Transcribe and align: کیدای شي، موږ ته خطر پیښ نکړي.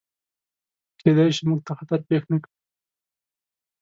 کیدای 1.01 1.29
شي، 1.35 1.43
موږ 1.49 1.59
ته 1.67 1.71
خطر 1.77 1.99
پیښ 2.09 2.23
نکړي. 2.31 2.55